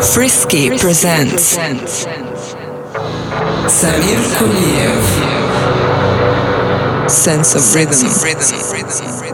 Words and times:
Frisky 0.00 0.70
presents 0.78 1.56
Samir 3.68 4.22
Kuliev. 4.38 5.04
Sense 7.10 7.54
of 7.54 7.74
Rhythm. 7.74 7.92
sense 7.92 9.25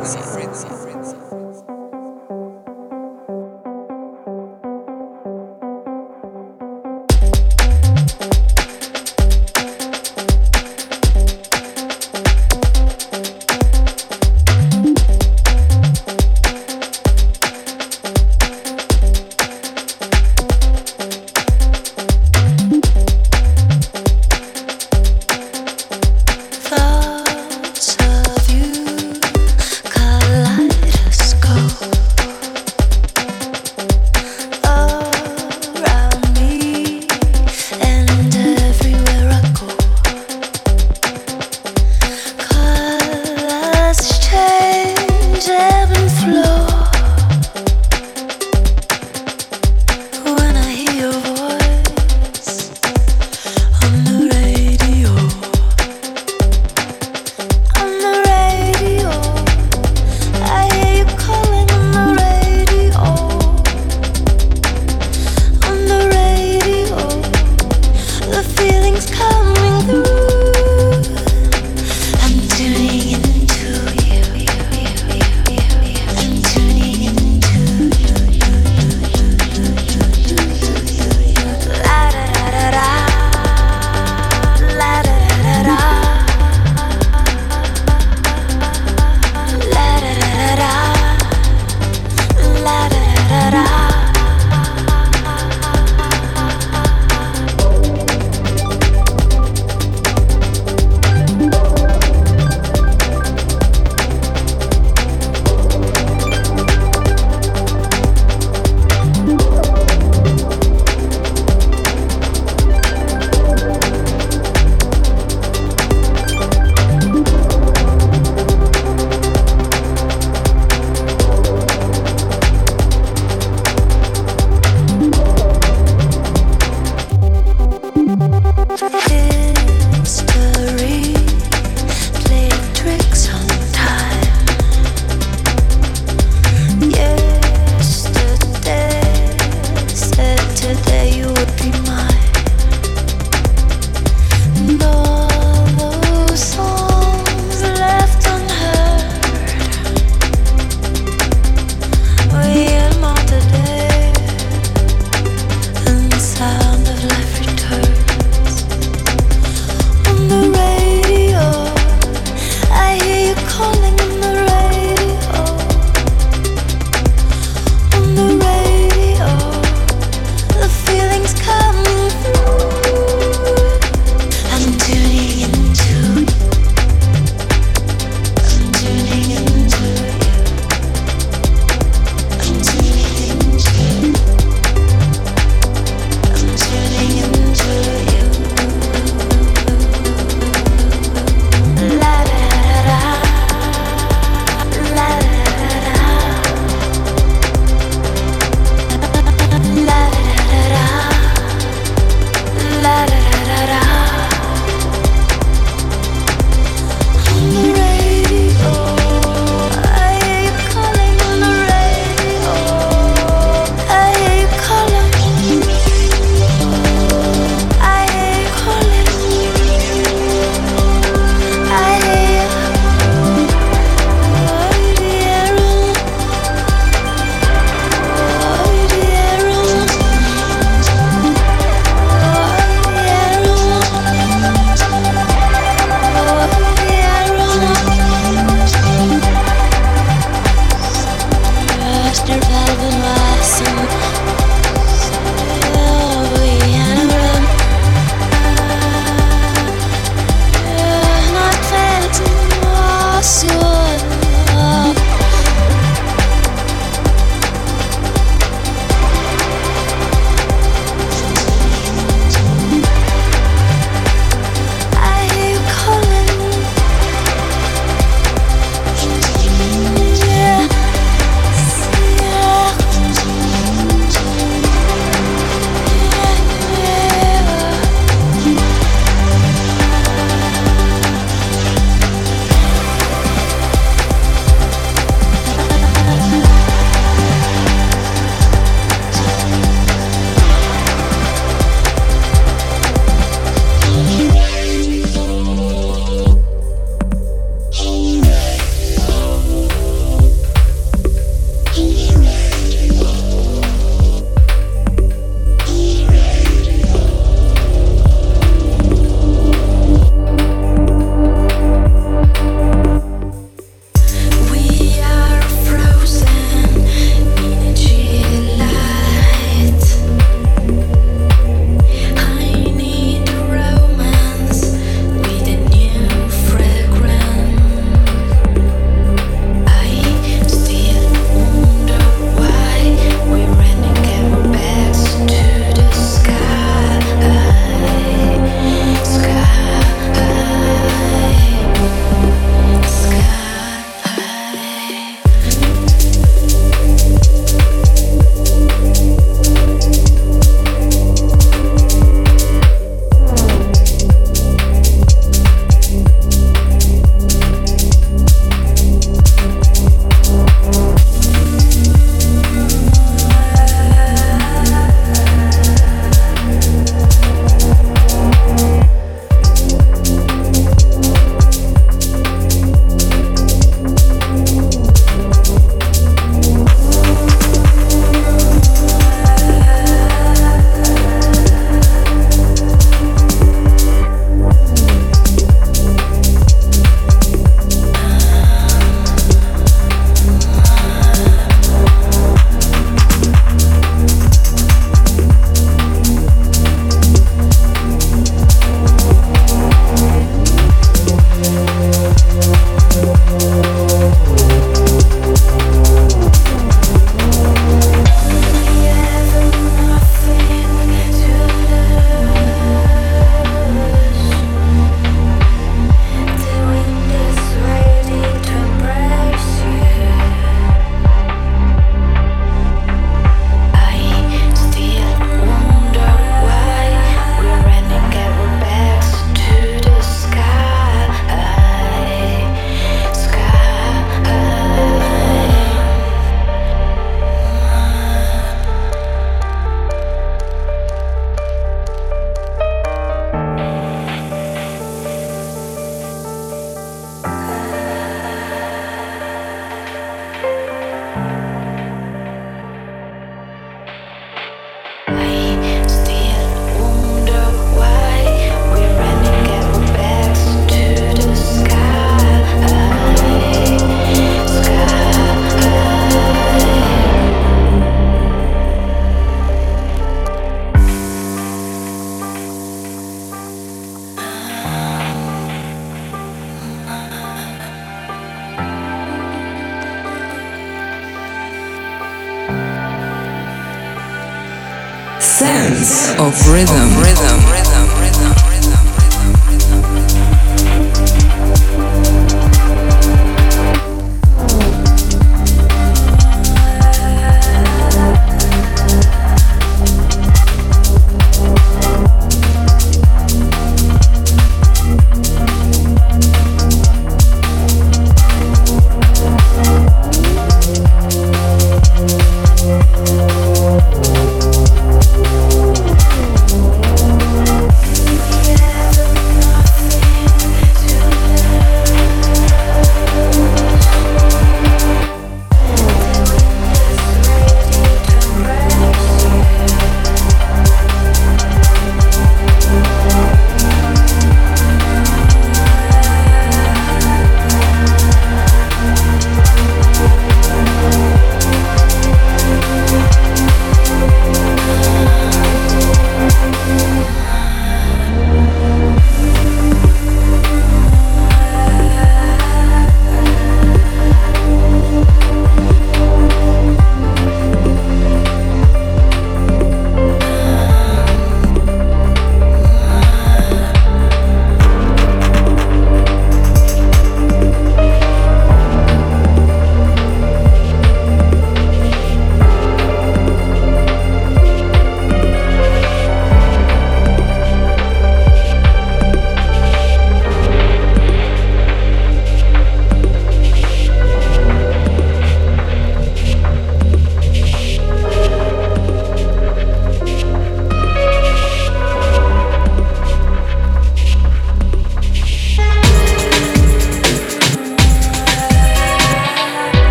of 486.32 486.48
rhythm. 486.48 487.01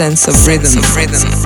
Sense 0.00 0.28
of 0.28 0.46
rhythm. 0.46 0.78
Of 0.78 0.96
rhythm. 0.96 1.39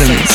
Rhythm. 0.00 0.27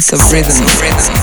Sense 0.00 0.22
of 0.22 0.32
rhythm. 0.32 1.19